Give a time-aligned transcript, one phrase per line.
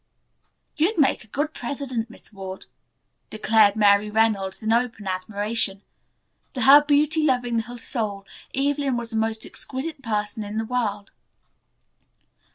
[0.77, 2.65] "You'd make a good president, Miss Ward,"
[3.29, 5.83] declared Mary Reynolds, in open admiration.
[6.55, 8.25] To her beauty loving little soul
[8.55, 11.11] Evelyn was the most exquisite person in the world.